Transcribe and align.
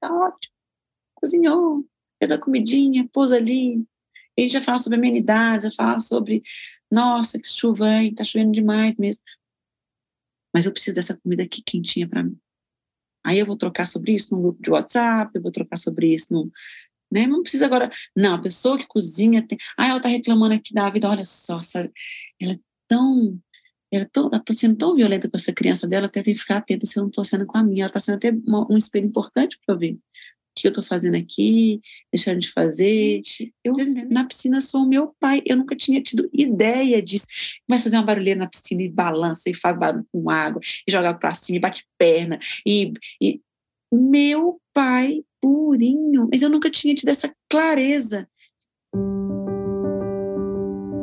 tá 0.00 0.12
ótimo. 0.12 0.54
Cozinhou, 1.14 1.86
fez 2.18 2.30
a 2.32 2.38
comidinha, 2.38 3.08
pôs 3.12 3.32
ali. 3.32 3.84
A 4.36 4.40
gente 4.40 4.52
já 4.52 4.60
fala 4.60 4.78
sobre 4.78 4.98
amenidades, 4.98 5.64
já 5.64 5.70
fala 5.70 5.98
sobre, 5.98 6.42
nossa, 6.90 7.38
que 7.38 7.48
chuva, 7.48 7.88
hein? 7.88 8.14
tá 8.14 8.24
chovendo 8.24 8.52
demais 8.52 8.96
mesmo. 8.96 9.22
Mas 10.54 10.66
eu 10.66 10.72
preciso 10.72 10.96
dessa 10.96 11.16
comida 11.16 11.42
aqui 11.42 11.62
quentinha 11.62 12.08
para 12.08 12.22
mim. 12.22 12.38
Aí 13.24 13.38
eu 13.38 13.46
vou 13.46 13.56
trocar 13.56 13.86
sobre 13.86 14.12
isso 14.12 14.34
no 14.34 14.42
grupo 14.42 14.62
de 14.62 14.70
WhatsApp, 14.70 15.32
eu 15.34 15.42
vou 15.42 15.50
trocar 15.50 15.78
sobre 15.78 16.12
isso 16.14 16.32
no. 16.32 16.52
Né? 17.10 17.26
Não 17.26 17.42
precisa 17.42 17.66
agora. 17.66 17.90
Não, 18.14 18.34
a 18.34 18.40
pessoa 18.40 18.78
que 18.78 18.86
cozinha 18.86 19.46
tem. 19.46 19.56
Ah, 19.78 19.88
ela 19.88 20.00
tá 20.00 20.08
reclamando 20.08 20.54
aqui 20.54 20.74
da 20.74 20.90
vida, 20.90 21.08
olha 21.08 21.24
só, 21.24 21.62
sabe? 21.62 21.90
Ela 22.40 22.54
é 22.54 22.58
tão 22.86 23.40
ela 23.96 24.04
está 24.06 24.54
sendo 24.54 24.76
tão 24.76 24.94
violenta 24.94 25.28
com 25.28 25.36
essa 25.36 25.52
criança 25.52 25.86
dela 25.86 26.08
que 26.08 26.18
eu 26.18 26.22
tenho 26.22 26.34
que 26.34 26.40
ficar 26.42 26.58
atenta 26.58 26.86
se 26.86 26.98
eu 26.98 27.02
não 27.02 27.08
estou 27.08 27.24
sendo 27.24 27.46
com 27.46 27.58
a 27.58 27.62
minha. 27.62 27.84
Ela 27.84 27.88
está 27.88 28.00
sendo 28.00 28.16
até 28.16 28.30
uma, 28.30 28.70
um 28.70 28.76
espelho 28.76 29.06
importante 29.06 29.58
para 29.64 29.74
eu 29.74 29.78
ver. 29.78 29.92
O 29.92 29.98
que 30.56 30.66
eu 30.66 30.70
estou 30.70 30.84
fazendo 30.84 31.16
aqui, 31.16 31.80
deixando 32.12 32.38
de 32.38 32.50
fazer. 32.50 33.20
Eu, 33.64 33.72
na 34.08 34.24
piscina, 34.24 34.60
sou 34.60 34.82
o 34.82 34.88
meu 34.88 35.14
pai. 35.18 35.42
Eu 35.44 35.56
nunca 35.56 35.74
tinha 35.74 36.00
tido 36.00 36.30
ideia 36.32 37.02
disso. 37.02 37.26
Começa 37.66 37.82
a 37.82 37.84
fazer 37.84 37.96
uma 37.96 38.04
barulheira 38.04 38.38
na 38.40 38.48
piscina 38.48 38.82
e 38.82 38.88
balança, 38.88 39.50
e 39.50 39.54
faz 39.54 39.76
barulho 39.76 40.06
com 40.12 40.30
água, 40.30 40.60
e 40.86 40.92
joga 40.92 41.12
para 41.14 41.34
cima, 41.34 41.56
e 41.56 41.60
bate 41.60 41.84
perna. 41.98 42.38
E, 42.64 42.92
e 43.20 43.40
meu 43.92 44.60
pai 44.72 45.24
purinho. 45.40 46.28
Mas 46.32 46.40
eu 46.40 46.48
nunca 46.48 46.70
tinha 46.70 46.94
tido 46.94 47.08
essa 47.08 47.34
clareza. 47.50 48.28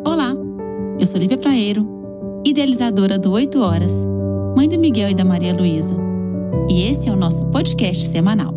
Olá, 0.05 0.33
eu 0.99 1.05
sou 1.05 1.19
Lívia 1.19 1.37
Praeiro 1.37 2.00
idealizadora 2.43 3.19
do 3.19 3.31
8 3.31 3.59
Horas, 3.59 3.93
mãe 4.55 4.67
do 4.67 4.79
Miguel 4.79 5.09
e 5.09 5.15
da 5.15 5.23
Maria 5.23 5.53
Luísa. 5.53 5.95
E 6.69 6.87
esse 6.87 7.07
é 7.07 7.11
o 7.11 7.15
nosso 7.15 7.45
podcast 7.51 8.07
semanal. 8.07 8.53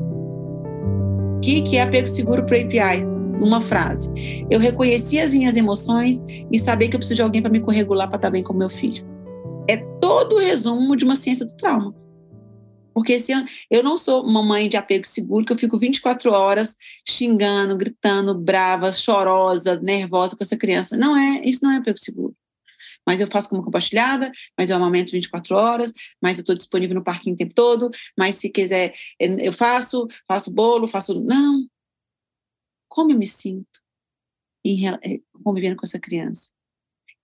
O 1.37 1.41
que, 1.41 1.61
que 1.61 1.77
é 1.77 1.83
apego 1.83 2.09
seguro 2.09 2.45
para 2.47 2.57
o 2.57 2.61
API? 2.61 3.05
Uma 3.43 3.61
frase. 3.61 4.11
Eu 4.51 4.59
reconheci 4.59 5.21
as 5.21 5.35
minhas 5.35 5.57
emoções 5.57 6.25
e 6.51 6.59
saber 6.59 6.89
que 6.89 6.97
eu 6.97 6.99
preciso 6.99 7.17
de 7.17 7.23
alguém 7.23 7.43
para 7.43 7.51
me 7.51 7.61
corregular 7.61 8.09
para 8.09 8.17
estar 8.17 8.31
bem 8.31 8.43
com 8.43 8.55
meu 8.55 8.71
filho. 8.71 9.05
É 9.69 9.77
todo 10.01 10.37
o 10.37 10.39
resumo 10.39 10.97
de 10.97 11.05
uma 11.05 11.17
ciência 11.17 11.45
do 11.45 11.55
trauma. 11.55 11.95
Porque 12.95 13.19
se 13.21 13.33
eu, 13.33 13.45
eu 13.71 13.83
não 13.83 13.99
sou 13.99 14.23
uma 14.25 14.43
mãe 14.43 14.69
de 14.69 14.77
apego 14.77 15.07
seguro, 15.07 15.45
que 15.45 15.53
eu 15.53 15.59
fico 15.59 15.77
24 15.77 16.33
horas 16.33 16.77
xingando, 17.07 17.77
gritando, 17.77 18.35
brava, 18.35 18.91
chorosa, 18.93 19.79
nervosa 19.83 20.37
com 20.37 20.45
essa 20.45 20.57
criança. 20.57 20.97
Não 20.97 21.15
é, 21.15 21.43
isso 21.45 21.63
não 21.63 21.73
é 21.73 21.79
apego 21.79 21.99
seguro 21.99 22.35
mas 23.07 23.21
eu 23.21 23.27
faço 23.27 23.49
como 23.49 23.63
compartilhada, 23.63 24.31
mas 24.59 24.71
eu 24.71 24.77
amamento 24.77 25.13
24 25.13 25.57
horas, 25.57 25.93
mas 26.21 26.39
eu 26.39 26.43
estou 26.43 26.55
disponível 26.55 26.95
no 26.95 27.05
parquinho 27.05 27.35
o 27.35 27.39
tempo 27.39 27.55
todo, 27.55 27.91
mas 28.19 28.37
se 28.37 28.49
quiser 28.49 28.95
eu 29.19 29.53
faço, 29.53 30.07
faço 30.27 30.51
bolo, 30.51 30.89
faço. 30.89 31.23
Não. 31.23 31.67
Como 32.89 33.11
eu 33.13 33.19
me 33.19 33.27
sinto 33.27 33.81
em, 34.65 34.89
eh, 34.89 35.21
convivendo 35.43 35.77
com 35.77 35.87
essa 35.87 35.99
criança? 35.99 36.53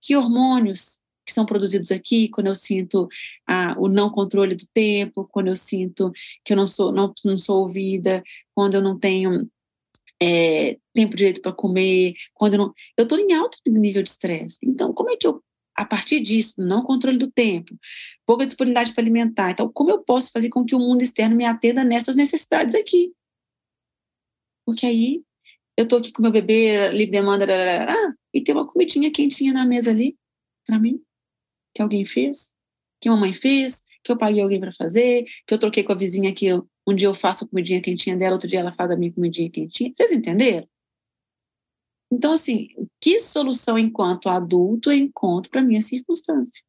Que 0.01 0.15
hormônios 0.15 1.01
que 1.25 1.33
são 1.33 1.45
produzidos 1.45 1.91
aqui 1.91 2.27
quando 2.29 2.47
eu 2.47 2.55
sinto 2.55 3.07
ah, 3.47 3.75
o 3.77 3.87
não 3.87 4.09
controle 4.09 4.55
do 4.55 4.65
tempo, 4.73 5.27
quando 5.31 5.47
eu 5.47 5.55
sinto 5.55 6.11
que 6.43 6.53
eu 6.53 6.57
não 6.57 6.67
sou, 6.67 6.91
não, 6.91 7.13
não 7.23 7.37
sou 7.37 7.61
ouvida, 7.61 8.23
quando 8.53 8.75
eu 8.75 8.81
não 8.81 8.97
tenho 8.99 9.49
é, 10.21 10.77
tempo 10.93 11.15
direito 11.15 11.41
para 11.41 11.53
comer, 11.53 12.13
quando 12.33 12.53
eu 12.53 12.59
não. 12.59 12.73
Eu 12.97 13.03
estou 13.03 13.19
em 13.19 13.33
alto 13.33 13.57
nível 13.67 14.03
de 14.03 14.09
estresse. 14.09 14.59
Então, 14.63 14.93
como 14.93 15.09
é 15.09 15.17
que 15.17 15.25
eu 15.25 15.43
a 15.75 15.85
partir 15.85 16.19
disso, 16.19 16.55
não 16.57 16.83
controle 16.83 17.17
do 17.17 17.31
tempo, 17.31 17.77
pouca 18.25 18.45
disponibilidade 18.45 18.93
para 18.93 19.03
alimentar. 19.03 19.51
Então, 19.51 19.71
como 19.71 19.89
eu 19.89 20.03
posso 20.03 20.31
fazer 20.31 20.49
com 20.49 20.65
que 20.65 20.75
o 20.75 20.79
mundo 20.79 21.01
externo 21.01 21.35
me 21.35 21.45
atenda 21.45 21.83
nessas 21.83 22.15
necessidades 22.15 22.75
aqui? 22.75 23.13
Porque 24.65 24.85
aí 24.85 25.23
eu 25.77 25.83
estou 25.83 25.99
aqui 25.99 26.11
com 26.11 26.21
meu 26.21 26.31
bebê, 26.31 26.89
livre 26.89 27.11
demanda, 27.11 27.45
e 28.33 28.41
tem 28.41 28.53
uma 28.53 28.67
comidinha 28.67 29.11
quentinha 29.11 29.53
na 29.53 29.65
mesa 29.65 29.91
ali, 29.91 30.17
para 30.65 30.77
mim, 30.77 31.01
que 31.73 31.81
alguém 31.81 32.05
fez, 32.05 32.53
que 32.99 33.09
a 33.09 33.11
mamãe 33.11 33.33
fez, 33.33 33.83
que 34.03 34.11
eu 34.11 34.17
paguei 34.17 34.41
alguém 34.41 34.59
para 34.59 34.71
fazer, 34.71 35.25
que 35.47 35.53
eu 35.53 35.57
troquei 35.57 35.83
com 35.83 35.91
a 35.91 35.95
vizinha 35.95 36.33
que 36.33 36.47
um 36.87 36.95
dia 36.95 37.07
eu 37.07 37.13
faço 37.13 37.45
a 37.45 37.47
comidinha 37.47 37.81
quentinha 37.81 38.15
dela, 38.15 38.33
outro 38.33 38.49
dia 38.49 38.59
ela 38.59 38.73
faz 38.73 38.91
a 38.91 38.95
minha 38.95 39.11
comidinha 39.11 39.49
quentinha. 39.49 39.91
Vocês 39.93 40.11
entenderam? 40.11 40.67
Então, 42.11 42.33
assim, 42.33 42.67
que 42.99 43.19
solução 43.19 43.77
enquanto 43.79 44.27
adulto 44.27 44.91
eu 44.91 44.97
encontro 44.97 45.49
para 45.49 45.61
minha 45.61 45.81
circunstância? 45.81 46.61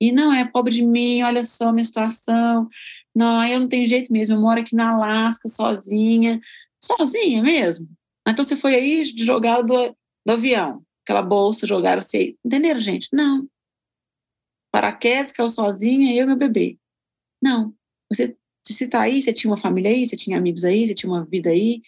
E 0.00 0.12
não 0.12 0.32
é 0.32 0.44
pobre 0.44 0.72
de 0.72 0.84
mim, 0.84 1.22
olha 1.22 1.42
só 1.42 1.68
a 1.68 1.72
minha 1.72 1.84
situação. 1.84 2.68
Não, 3.12 3.44
eu 3.44 3.58
não 3.58 3.68
tenho 3.68 3.86
jeito 3.86 4.12
mesmo, 4.12 4.34
eu 4.34 4.40
moro 4.40 4.60
aqui 4.60 4.76
na 4.76 4.92
Alasca 4.92 5.48
sozinha. 5.48 6.40
Sozinha 6.82 7.42
mesmo? 7.42 7.88
Então 8.26 8.44
você 8.44 8.54
foi 8.54 8.76
aí 8.76 9.04
jogar 9.04 9.62
do, 9.62 9.96
do 10.24 10.32
avião, 10.32 10.84
aquela 11.02 11.22
bolsa, 11.22 11.66
jogaram 11.66 12.00
você. 12.00 12.36
Entenderam, 12.44 12.80
gente? 12.80 13.08
Não. 13.12 13.48
Paraquedas, 14.70 15.32
caiu 15.32 15.48
sozinha, 15.48 16.14
eu 16.14 16.22
e 16.22 16.26
meu 16.26 16.36
bebê. 16.36 16.78
Não. 17.42 17.74
Você 18.12 18.36
você 18.72 18.84
está 18.84 19.00
aí, 19.00 19.22
você 19.22 19.32
tinha 19.32 19.50
uma 19.50 19.56
família 19.56 19.90
aí, 19.90 20.06
você 20.06 20.16
tinha 20.16 20.36
amigos 20.36 20.64
aí, 20.64 20.86
você 20.86 20.94
tinha 20.94 21.10
uma 21.10 21.24
vida 21.24 21.50
aí. 21.50 21.80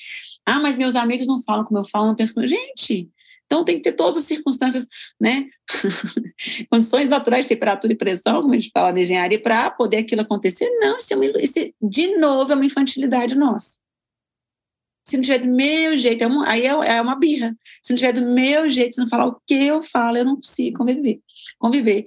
Ah, 0.50 0.60
mas 0.60 0.76
meus 0.76 0.96
amigos 0.96 1.26
não 1.26 1.40
falam 1.40 1.64
como 1.64 1.78
eu 1.78 1.84
falo, 1.84 2.06
não 2.06 2.14
pensam 2.14 2.34
como. 2.34 2.46
Gente, 2.46 3.10
então 3.50 3.64
tem 3.64 3.76
que 3.76 3.82
ter 3.82 3.92
todas 3.92 4.16
as 4.16 4.24
circunstâncias, 4.24 4.86
né? 5.20 5.48
Condições 6.70 7.08
naturais 7.08 7.46
temperatura 7.46 7.92
e 7.92 7.96
pressão, 7.96 8.42
como 8.42 8.54
a 8.54 8.56
gente 8.56 8.70
fala 8.72 8.92
na 8.92 9.00
engenharia, 9.00 9.40
para 9.40 9.70
poder 9.70 9.98
aquilo 9.98 10.22
acontecer. 10.22 10.70
Não, 10.80 10.96
isso, 10.96 11.12
é 11.12 11.16
uma, 11.16 11.26
isso 11.40 11.72
de 11.82 12.16
novo 12.16 12.52
é 12.52 12.54
uma 12.54 12.64
infantilidade 12.64 13.34
nossa. 13.34 13.80
Se 15.04 15.16
não 15.16 15.22
tiver 15.24 15.38
do 15.38 15.48
meu 15.48 15.96
jeito, 15.96 16.22
é 16.22 16.26
uma, 16.28 16.48
aí 16.48 16.62
é, 16.64 16.68
é, 16.68 17.02
uma 17.02 17.16
birra. 17.16 17.56
Se 17.82 17.92
não 17.92 17.98
tiver 17.98 18.12
do 18.12 18.22
meu 18.22 18.68
jeito, 18.68 18.94
se 18.94 19.00
não 19.00 19.08
falar 19.08 19.26
o 19.26 19.40
que 19.44 19.54
eu 19.54 19.82
falo, 19.82 20.16
eu 20.16 20.24
não 20.24 20.36
consigo 20.36 20.78
conviver. 20.78 21.20
conviver. 21.58 22.04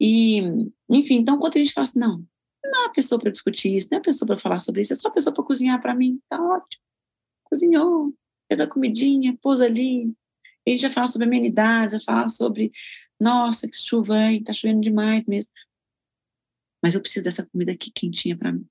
E, 0.00 0.42
enfim, 0.88 1.16
então, 1.16 1.38
quando 1.38 1.56
a 1.56 1.58
gente 1.58 1.72
fala 1.72 1.88
assim, 1.88 1.98
não, 1.98 2.24
não 2.64 2.86
é 2.86 2.92
pessoa 2.92 3.20
para 3.20 3.32
discutir 3.32 3.74
isso, 3.74 3.88
não 3.90 3.98
é 3.98 4.00
pessoa 4.00 4.26
para 4.26 4.36
falar 4.36 4.60
sobre 4.60 4.82
isso, 4.82 4.92
é 4.92 4.96
só 4.96 5.08
a 5.08 5.10
pessoa 5.10 5.34
para 5.34 5.42
cozinhar 5.42 5.80
para 5.80 5.94
mim. 5.94 6.20
Tá 6.28 6.40
ótimo. 6.40 6.82
Cozinhou, 7.54 8.12
fez 8.50 8.60
a 8.60 8.66
comidinha, 8.66 9.38
pôs 9.40 9.60
ali. 9.60 10.12
A 10.66 10.70
gente 10.70 10.80
já 10.80 10.90
fala 10.90 11.06
sobre 11.06 11.28
amenidades, 11.28 11.92
já 11.92 12.00
fala 12.00 12.26
sobre, 12.26 12.72
nossa, 13.20 13.68
que 13.68 13.76
chuva, 13.76 14.18
hein? 14.18 14.42
Tá 14.42 14.52
chovendo 14.52 14.80
demais 14.80 15.24
mesmo. 15.24 15.52
Mas 16.82 16.96
eu 16.96 17.00
preciso 17.00 17.24
dessa 17.24 17.46
comida 17.46 17.70
aqui 17.70 17.92
quentinha 17.92 18.36
para 18.36 18.50
mim. 18.50 18.66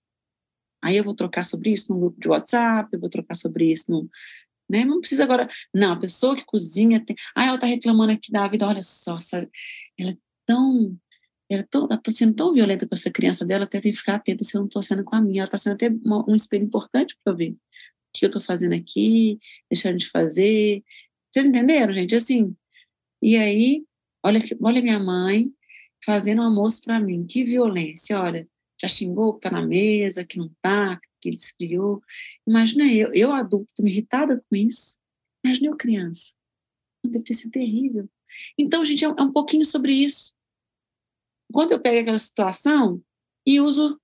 Aí 0.83 0.97
eu 0.97 1.03
vou 1.05 1.15
trocar 1.15 1.45
sobre 1.45 1.71
isso 1.71 1.93
no 1.93 1.99
grupo 1.99 2.19
de 2.19 2.27
WhatsApp, 2.27 2.89
eu 2.91 2.99
vou 2.99 3.09
trocar 3.09 3.35
sobre 3.35 3.71
isso 3.71 3.89
no. 3.89 4.09
Né? 4.69 4.83
Não 4.83 4.99
precisa 4.99 5.23
agora. 5.23 5.47
Não, 5.73 5.93
a 5.93 5.99
pessoa 5.99 6.35
que 6.35 6.43
cozinha 6.43 6.99
tem. 6.99 7.15
Ah, 7.33 7.45
ela 7.45 7.57
tá 7.57 7.65
reclamando 7.65 8.11
aqui 8.11 8.33
da 8.33 8.45
vida, 8.49 8.67
olha 8.67 8.83
só, 8.83 9.17
sabe? 9.17 9.49
Ela 9.97 10.11
é 10.11 10.17
tão 10.45 10.99
ela 11.49 11.61
está 11.63 12.11
sendo 12.11 12.33
tão 12.33 12.53
violenta 12.53 12.87
com 12.87 12.95
essa 12.95 13.11
criança 13.11 13.45
dela 13.45 13.63
eu 13.63 13.67
tenho 13.69 13.83
que 13.83 13.93
ficar 13.93 14.15
atenta 14.15 14.43
se 14.43 14.57
eu 14.57 14.59
não 14.59 14.67
estou 14.67 14.81
sendo 14.81 15.05
com 15.05 15.15
a 15.15 15.21
minha. 15.21 15.41
Ela 15.41 15.47
está 15.47 15.57
sendo 15.57 15.73
até 15.73 15.87
uma, 15.87 16.29
um 16.29 16.35
espelho 16.35 16.65
importante 16.65 17.17
para 17.23 17.31
eu 17.31 17.37
ver 17.37 17.55
que 18.13 18.25
eu 18.25 18.27
estou 18.27 18.41
fazendo 18.41 18.73
aqui, 18.73 19.39
deixando 19.69 19.97
de 19.97 20.09
fazer. 20.09 20.83
Vocês 21.31 21.45
entenderam, 21.45 21.93
gente? 21.93 22.15
Assim, 22.15 22.55
e 23.21 23.35
aí, 23.37 23.85
olha, 24.23 24.39
olha 24.61 24.81
minha 24.81 24.99
mãe 24.99 25.51
fazendo 26.05 26.41
um 26.41 26.45
almoço 26.45 26.83
para 26.83 26.99
mim. 26.99 27.25
Que 27.25 27.43
violência, 27.43 28.19
olha. 28.19 28.47
Já 28.81 28.87
xingou 28.87 29.33
que 29.33 29.47
está 29.47 29.51
na 29.51 29.65
mesa, 29.65 30.25
que 30.25 30.37
não 30.37 30.47
está, 30.47 30.99
que 31.21 31.31
desfriou. 31.31 32.01
Imagina 32.45 32.85
eu, 32.91 33.13
eu 33.13 33.31
adulto, 33.31 33.67
estou 33.69 33.87
irritada 33.87 34.43
com 34.49 34.55
isso. 34.55 34.97
Imagina 35.43 35.69
eu 35.69 35.77
criança. 35.77 36.33
Deve 37.05 37.23
ter 37.23 37.33
sido 37.33 37.51
terrível. 37.51 38.09
Então, 38.57 38.83
gente, 38.83 39.05
é 39.05 39.09
um, 39.09 39.13
é 39.13 39.31
pouquinho 39.31 39.63
sobre 39.63 39.93
isso 39.93 40.33
quando 41.53 41.71
eu 41.71 41.79
pego 41.79 42.01
aquela 42.01 42.19
situação 42.19 43.01
e 43.45 43.61
uso 43.61 44.01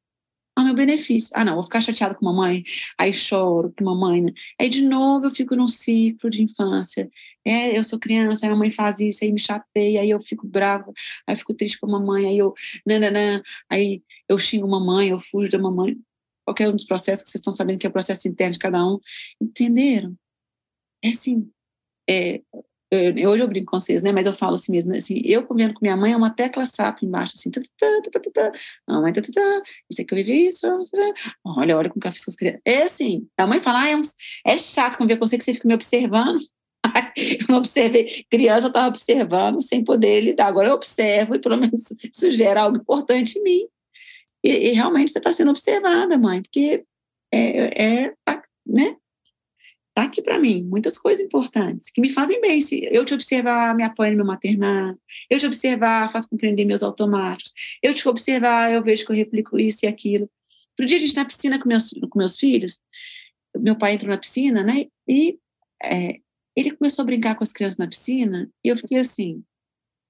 ao 0.60 0.66
meu 0.66 0.76
benefício. 0.76 1.32
Ah, 1.34 1.46
não, 1.46 1.56
vou 1.56 1.64
ficar 1.64 1.82
chateada 1.82 2.16
com 2.16 2.26
mamãe, 2.26 2.64
aí 2.98 3.14
choro 3.14 3.74
com 3.78 3.84
mamãe. 3.84 4.22
Né? 4.22 4.34
Aí, 4.60 4.70
de 4.70 4.84
novo, 4.84 5.26
eu 5.26 5.30
fico 5.32 5.56
num 5.56 5.68
ciclo 5.68 6.30
de 6.30 6.44
infância. 6.44 7.10
É, 7.46 7.78
eu 7.78 7.84
sou 7.84 8.00
criança, 8.00 8.46
aí 8.46 8.52
a 8.52 8.56
mãe 8.56 8.70
faz 8.70 9.00
isso, 9.00 9.24
aí 9.24 9.32
me 9.32 9.40
chateia, 9.40 10.02
aí 10.02 10.10
eu 10.10 10.20
fico 10.20 10.48
bravo, 10.48 10.94
aí 11.28 11.34
eu 11.34 11.38
fico 11.38 11.54
triste 11.54 11.80
com 11.80 11.88
a 11.88 12.00
mamãe, 12.00 12.28
aí 12.28 12.38
eu, 12.38 12.54
nananã, 12.86 13.42
aí 13.70 14.04
eu 14.28 14.38
xingo 14.38 14.68
mamãe, 14.68 15.10
eu 15.10 15.20
fujo 15.20 15.50
da 15.50 15.60
mamãe. 15.60 15.98
Qualquer 16.46 16.70
um 16.70 16.76
dos 16.76 16.86
processos 16.86 17.24
que 17.24 17.32
vocês 17.32 17.40
estão 17.42 17.54
sabendo 17.54 17.80
que 17.80 17.86
é 17.86 17.90
o 17.90 17.94
processo 17.94 18.28
interno 18.28 18.54
de 18.54 18.60
cada 18.60 18.84
um. 18.86 19.00
Entenderam? 19.42 20.16
É 21.04 21.10
assim, 21.10 21.50
é, 22.10 22.42
eu, 22.92 23.30
hoje 23.30 23.44
eu 23.44 23.48
brinco 23.48 23.72
com 23.72 23.80
vocês, 23.80 24.02
né? 24.02 24.12
Mas 24.12 24.26
eu 24.26 24.34
falo 24.34 24.56
assim 24.56 24.72
mesmo, 24.72 24.96
assim, 24.96 25.22
eu 25.24 25.44
convivendo 25.46 25.76
com 25.76 25.80
minha 25.82 25.96
mãe 25.96 26.14
é 26.14 26.18
uma 26.18 26.32
tecla 26.32 26.66
SAP 26.66 27.04
embaixo, 27.04 27.36
assim, 27.38 27.52
tá, 27.52 27.62
tá, 27.62 28.02
tá, 28.04 28.20
tá, 28.20 28.32
tá, 28.32 29.12
tá, 29.14 29.22
tá, 29.22 29.62
isso 29.90 30.06
que 30.06 30.14
eu 30.14 30.18
vivi 30.18 30.48
isso, 30.48 30.68
olha, 31.46 31.78
olha 31.78 31.90
como 31.90 32.02
que 32.02 32.08
eu 32.08 32.12
fiz 32.12 32.26
com 32.26 32.32
as 32.32 32.36
crianças. 32.36 32.62
É 32.66 32.84
assim, 32.84 33.28
a 33.38 33.46
mãe 33.46 33.62
fala, 33.62 33.84
ah, 33.84 33.90
é, 33.90 33.96
um, 33.96 34.02
é 34.46 34.58
chato 34.58 34.98
conviver 34.98 35.20
com 35.20 35.26
você 35.26 35.38
que 35.38 35.44
você 35.44 35.54
fica 35.54 35.68
me 35.68 35.74
observando. 35.74 36.40
eu 37.16 37.46
não 37.50 37.58
observei, 37.58 38.26
criança 38.30 38.66
eu 38.66 38.70
estava 38.70 38.88
observando 38.88 39.62
sem 39.62 39.84
poder 39.84 40.22
lidar, 40.22 40.48
agora 40.48 40.70
eu 40.70 40.74
observo 40.74 41.36
e 41.36 41.40
pelo 41.40 41.58
menos 41.58 41.92
isso 42.12 42.32
gera 42.32 42.62
algo 42.62 42.78
importante 42.78 43.38
em 43.38 43.44
mim. 43.44 43.68
E, 44.44 44.70
e 44.70 44.72
realmente 44.72 45.12
você 45.12 45.20
está 45.20 45.32
sendo 45.32 45.52
observada, 45.52 46.18
mãe, 46.18 46.42
porque 46.42 46.84
é, 47.32 48.06
é 48.06 48.14
tá, 48.26 48.42
né? 48.66 48.96
Tá 50.00 50.06
aqui 50.06 50.22
para 50.22 50.40
mim 50.40 50.64
muitas 50.64 50.98
coisas 50.98 51.22
importantes 51.22 51.90
que 51.90 52.00
me 52.00 52.10
fazem 52.10 52.40
bem. 52.40 52.62
Se 52.62 52.88
eu 52.90 53.04
te 53.04 53.14
observar, 53.14 53.76
me 53.76 53.84
apoio 53.84 54.12
no 54.12 54.18
meu 54.20 54.26
maternar. 54.26 54.96
Eu 55.30 55.38
te 55.38 55.46
observar, 55.46 56.10
faço 56.10 56.30
compreender 56.30 56.64
meus 56.64 56.82
automáticos. 56.82 57.54
Eu 57.84 57.94
te 57.94 58.08
observar, 58.08 58.72
eu 58.72 58.82
vejo 58.82 59.06
que 59.06 59.12
eu 59.12 59.16
replico 59.18 59.60
isso 59.60 59.84
e 59.84 59.90
aquilo. 59.90 60.30
Outro 60.70 60.86
dia 60.86 60.96
a 60.96 61.02
gente 61.02 61.18
na 61.18 61.26
piscina 61.26 61.60
com 61.60 61.68
meus, 61.68 61.90
com 62.10 62.18
meus 62.18 62.38
filhos, 62.38 62.80
meu 63.58 63.78
pai 63.78 63.92
entrou 63.92 64.10
na 64.10 64.18
piscina, 64.18 64.64
né? 64.64 64.86
E 65.06 65.38
é, 65.84 66.22
ele 66.56 66.72
começou 66.72 67.04
a 67.04 67.06
brincar 67.06 67.36
com 67.36 67.44
as 67.44 67.52
crianças 67.52 67.78
na 67.78 67.88
piscina 67.88 68.50
e 68.64 68.70
eu 68.70 68.78
fiquei 68.78 69.00
assim, 69.00 69.44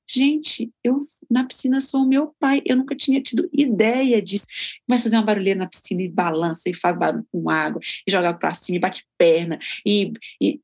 gente, 0.10 0.72
eu 0.84 1.02
na 1.30 1.46
piscina 1.46 1.80
sou 1.80 2.02
o 2.02 2.08
meu 2.08 2.34
pai, 2.40 2.62
eu 2.66 2.76
nunca 2.76 2.96
tinha 2.96 3.22
tido 3.22 3.48
ideia 3.54 4.22
disso. 4.22 4.48
Começa 4.88 5.04
a 5.04 5.06
fazer 5.06 5.16
uma 5.18 5.24
barulheira 5.24 5.60
na 5.60 5.68
piscina 5.68 6.02
e 6.02 6.10
balança 6.10 6.70
e 6.70 6.74
faz 6.74 6.98
barulho 6.98 7.26
com 7.32 7.50
água 7.50 7.80
e 8.08 8.12
joga 8.12 8.34
para 8.34 8.54
cima 8.54 8.78
e 8.78 8.80
bate 8.80 9.06
perna 9.18 9.60
e, 9.86 10.14
e 10.42 10.60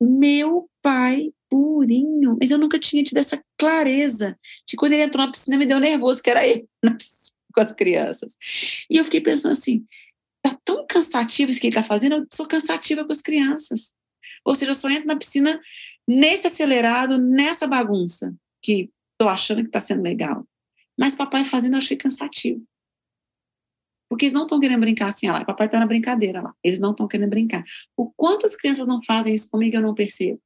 meu 0.00 0.68
pai 0.82 1.32
purinho, 1.48 2.36
mas 2.40 2.50
eu 2.50 2.58
nunca 2.58 2.78
tinha 2.78 3.02
tido 3.02 3.18
essa 3.18 3.42
clareza 3.56 4.38
de 4.66 4.76
quando 4.76 4.92
ele 4.92 5.04
entrou 5.04 5.24
na 5.24 5.32
piscina 5.32 5.56
me 5.56 5.66
deu 5.66 5.80
nervoso 5.80 6.22
que 6.22 6.30
era 6.30 6.46
ele 6.46 6.68
com 7.54 7.60
as 7.60 7.72
crianças. 7.72 8.36
E 8.90 8.96
eu 8.96 9.04
fiquei 9.04 9.20
pensando 9.20 9.52
assim, 9.52 9.86
tá 10.42 10.56
tão 10.64 10.86
cansativo 10.86 11.50
isso 11.50 11.60
que 11.60 11.68
ele 11.68 11.74
tá 11.74 11.82
fazendo, 11.82 12.16
eu 12.16 12.26
sou 12.32 12.46
cansativa 12.46 13.04
com 13.04 13.12
as 13.12 13.22
crianças. 13.22 13.94
Ou 14.44 14.54
seja, 14.54 14.72
eu 14.72 14.74
só 14.74 14.90
entro 14.90 15.06
na 15.06 15.16
piscina 15.16 15.60
nesse 16.06 16.46
acelerado, 16.46 17.18
nessa 17.18 17.66
bagunça, 17.66 18.34
que 18.62 18.90
estou 19.12 19.28
achando 19.28 19.62
que 19.62 19.68
está 19.68 19.80
sendo 19.80 20.02
legal. 20.02 20.46
Mas 20.98 21.14
papai 21.14 21.44
fazendo 21.44 21.74
eu 21.74 21.78
achei 21.78 21.96
cansativo. 21.96 22.64
Porque 24.08 24.24
eles 24.24 24.32
não 24.32 24.42
estão 24.42 24.58
querendo 24.58 24.80
brincar 24.80 25.08
assim, 25.08 25.28
lá, 25.28 25.44
papai 25.44 25.66
está 25.66 25.78
na 25.78 25.86
brincadeira 25.86 26.40
lá. 26.40 26.54
Eles 26.64 26.80
não 26.80 26.92
estão 26.92 27.06
querendo 27.06 27.28
brincar. 27.28 27.62
O 27.96 28.10
quanto 28.10 28.46
as 28.46 28.56
crianças 28.56 28.86
não 28.86 29.02
fazem 29.02 29.34
isso 29.34 29.50
comigo, 29.50 29.76
eu 29.76 29.82
não 29.82 29.94
percebo. 29.94 30.40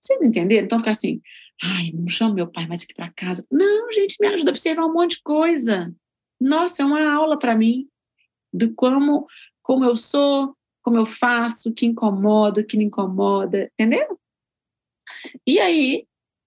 Vocês 0.00 0.20
entenderam? 0.22 0.64
Então 0.64 0.78
fica 0.78 0.90
assim, 0.90 1.20
ai, 1.62 1.90
não 1.92 2.08
chamo 2.08 2.34
meu 2.34 2.46
pai 2.46 2.66
mais 2.66 2.82
aqui 2.82 2.94
para 2.94 3.10
casa. 3.12 3.46
Não, 3.50 3.92
gente, 3.92 4.16
me 4.20 4.26
ajuda 4.28 4.50
a 4.50 4.52
observar 4.52 4.84
um 4.86 4.92
monte 4.92 5.16
de 5.16 5.22
coisa. 5.22 5.94
Nossa, 6.40 6.82
é 6.82 6.84
uma 6.84 7.12
aula 7.12 7.38
para 7.38 7.54
mim 7.54 7.88
do 8.52 8.74
como, 8.74 9.26
como 9.62 9.84
eu 9.84 9.96
sou, 9.96 10.54
como 10.82 10.96
eu 10.96 11.06
faço, 11.06 11.70
o 11.70 11.74
que 11.74 11.86
incomoda, 11.86 12.60
o 12.60 12.64
que 12.64 12.76
não 12.76 12.84
incomoda, 12.84 13.70
entendeu? 13.78 14.18
E 15.46 15.58
aí, 15.60 16.06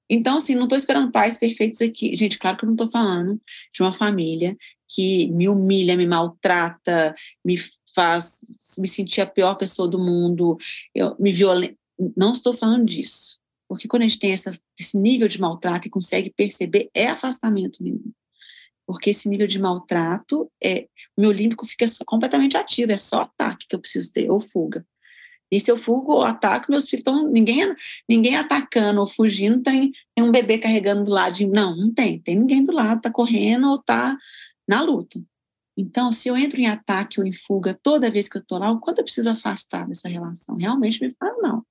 então, 0.09 0.37
assim, 0.37 0.55
não 0.55 0.63
estou 0.63 0.77
esperando 0.77 1.11
pais 1.11 1.37
perfeitos 1.37 1.81
aqui. 1.81 2.15
Gente, 2.15 2.39
claro 2.39 2.57
que 2.57 2.65
eu 2.65 2.67
não 2.67 2.73
estou 2.73 2.89
falando 2.89 3.39
de 3.73 3.81
uma 3.81 3.93
família 3.93 4.57
que 4.87 5.27
me 5.31 5.47
humilha, 5.47 5.95
me 5.95 6.07
maltrata, 6.07 7.15
me 7.45 7.55
faz 7.93 8.39
me 8.79 8.87
sentir 8.87 9.21
a 9.21 9.27
pior 9.27 9.55
pessoa 9.55 9.87
do 9.87 9.99
mundo, 9.99 10.57
eu 10.95 11.15
me 11.19 11.31
violenta. 11.31 11.77
Não 12.15 12.31
estou 12.31 12.53
falando 12.53 12.85
disso. 12.85 13.37
Porque 13.67 13.87
quando 13.87 14.01
a 14.03 14.07
gente 14.07 14.19
tem 14.19 14.31
essa, 14.31 14.51
esse 14.79 14.97
nível 14.97 15.27
de 15.27 15.39
maltrato 15.39 15.87
e 15.87 15.91
consegue 15.91 16.31
perceber, 16.31 16.89
é 16.93 17.07
afastamento 17.07 17.83
mesmo 17.83 18.13
porque 18.89 19.11
esse 19.11 19.29
nível 19.29 19.45
de 19.45 19.59
maltrato, 19.59 20.51
é, 20.59 20.87
meu 21.15 21.31
límbico 21.31 21.63
fica 21.63 21.85
completamente 22.07 22.57
ativo, 22.57 22.91
é 22.91 22.97
só 22.97 23.21
ataque 23.21 23.67
que 23.69 23.75
eu 23.75 23.79
preciso 23.79 24.11
ter, 24.11 24.31
ou 24.31 24.39
fuga. 24.39 24.83
E 25.51 25.59
se 25.59 25.71
eu 25.71 25.77
fugo 25.77 26.13
ou 26.13 26.23
ataco, 26.23 26.69
meus 26.69 26.87
filhos 26.87 27.01
estão. 27.01 27.29
Ninguém, 27.29 27.75
ninguém 28.07 28.35
atacando 28.35 28.99
ou 28.99 29.07
fugindo 29.07 29.61
tem, 29.61 29.91
tem 30.15 30.23
um 30.23 30.31
bebê 30.31 30.57
carregando 30.57 31.03
do 31.03 31.11
lado. 31.11 31.35
De, 31.35 31.45
não, 31.45 31.75
não 31.75 31.93
tem. 31.93 32.19
Tem 32.19 32.35
ninguém 32.37 32.63
do 32.63 32.71
lado, 32.71 32.97
está 32.97 33.11
correndo 33.11 33.67
ou 33.67 33.75
está 33.75 34.17
na 34.67 34.81
luta. 34.81 35.19
Então, 35.75 36.11
se 36.11 36.27
eu 36.27 36.37
entro 36.37 36.59
em 36.59 36.67
ataque 36.67 37.19
ou 37.19 37.25
em 37.25 37.31
fuga 37.31 37.77
toda 37.81 38.11
vez 38.11 38.27
que 38.27 38.37
eu 38.37 38.41
estou 38.41 38.59
lá, 38.59 38.69
o 38.69 38.79
quanto 38.79 38.99
eu 38.99 39.03
preciso 39.03 39.29
afastar 39.29 39.87
dessa 39.87 40.09
relação? 40.09 40.57
Realmente 40.57 41.01
me 41.01 41.11
fala, 41.17 41.35
não. 41.41 41.65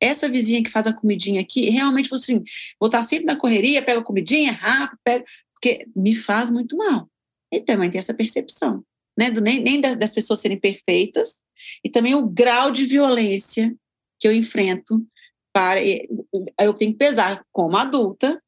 Essa 0.00 0.28
vizinha 0.28 0.62
que 0.62 0.70
faz 0.70 0.86
a 0.86 0.92
comidinha 0.92 1.40
aqui, 1.40 1.70
realmente 1.70 2.10
vou, 2.10 2.16
assim, 2.16 2.42
vou 2.78 2.88
estar 2.88 3.02
sempre 3.02 3.24
na 3.24 3.36
correria, 3.36 3.82
pega 3.82 4.00
a 4.00 4.04
comidinha, 4.04 4.52
rápido, 4.52 4.98
pega 5.04 5.24
porque 5.54 5.86
me 5.94 6.14
faz 6.14 6.50
muito 6.50 6.76
mal. 6.76 7.08
E 7.52 7.60
também 7.60 7.90
tem 7.90 7.98
essa 7.98 8.12
percepção, 8.12 8.84
né? 9.16 9.30
Do, 9.30 9.40
nem, 9.40 9.62
nem 9.62 9.80
das 9.80 10.12
pessoas 10.12 10.40
serem 10.40 10.58
perfeitas, 10.58 11.42
e 11.84 11.90
também 11.90 12.14
o 12.14 12.26
grau 12.26 12.70
de 12.70 12.84
violência 12.84 13.74
que 14.18 14.26
eu 14.26 14.32
enfrento 14.32 15.04
para. 15.52 15.80
Eu 16.60 16.74
tenho 16.74 16.92
que 16.92 16.98
pesar 16.98 17.44
como 17.52 17.76
adulta 17.76 18.40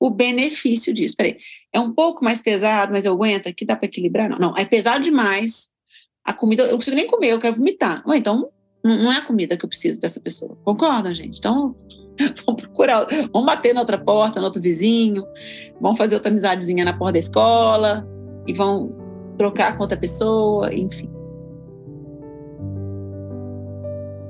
o 0.00 0.10
benefício 0.10 0.92
disso. 0.92 1.16
Peraí, 1.16 1.38
é 1.72 1.80
um 1.80 1.92
pouco 1.92 2.24
mais 2.24 2.40
pesado, 2.40 2.92
mas 2.92 3.04
eu 3.04 3.12
aguento 3.12 3.48
aqui, 3.48 3.64
dá 3.64 3.76
para 3.76 3.86
equilibrar? 3.86 4.28
Não, 4.28 4.38
não, 4.38 4.54
é 4.56 4.64
pesado 4.64 5.02
demais. 5.02 5.70
A 6.24 6.32
comida, 6.32 6.62
eu 6.64 6.70
não 6.70 6.76
consigo 6.76 6.96
nem 6.96 7.06
comer, 7.06 7.32
eu 7.32 7.40
quero 7.40 7.56
vomitar. 7.56 8.02
Ou 8.06 8.14
então, 8.14 8.50
não 8.82 9.10
é 9.10 9.16
a 9.16 9.22
comida 9.22 9.56
que 9.56 9.64
eu 9.64 9.68
preciso 9.68 9.98
dessa 10.00 10.20
pessoa. 10.20 10.58
Concordam, 10.62 11.12
gente? 11.14 11.38
Então, 11.38 11.74
vamos 12.44 12.62
procurar, 12.62 13.06
vamos 13.32 13.46
bater 13.46 13.72
na 13.72 13.80
outra 13.80 13.98
porta, 13.98 14.40
no 14.40 14.46
outro 14.46 14.60
vizinho, 14.60 15.24
vão 15.80 15.94
fazer 15.94 16.14
outra 16.14 16.30
amizadezinha 16.30 16.84
na 16.84 16.92
porta 16.92 17.14
da 17.14 17.18
escola 17.18 18.06
e 18.46 18.52
vão 18.52 18.94
trocar 19.38 19.76
com 19.76 19.82
outra 19.82 19.96
pessoa, 19.96 20.72
enfim. 20.72 21.13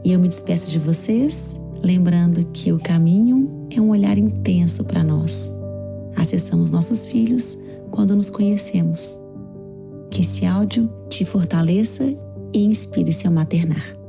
E 0.04 0.12
eu 0.12 0.20
me 0.20 0.28
despeço 0.28 0.70
de 0.70 0.78
vocês, 0.78 1.58
lembrando 1.82 2.44
que 2.52 2.70
o 2.70 2.78
caminho 2.78 3.66
é 3.74 3.80
um 3.80 3.88
olhar 3.88 4.18
intenso 4.18 4.84
para 4.84 5.02
nós. 5.02 5.56
Acessamos 6.14 6.70
nossos 6.70 7.06
filhos 7.06 7.58
quando 7.90 8.14
nos 8.14 8.28
conhecemos. 8.28 9.18
Que 10.10 10.20
esse 10.20 10.44
áudio 10.44 10.90
te 11.08 11.24
fortaleça 11.24 12.04
e 12.52 12.64
inspire 12.64 13.14
seu 13.14 13.30
maternar. 13.30 14.03